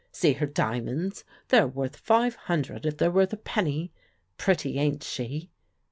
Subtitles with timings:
[0.11, 1.23] See her diamonds?
[1.49, 3.91] They're worth five hundred if they're worth a penny.
[4.35, 5.51] Pretty, ain't she?"